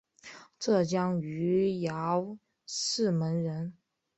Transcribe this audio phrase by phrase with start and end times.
[0.57, 3.77] 浙江余姚泗门人。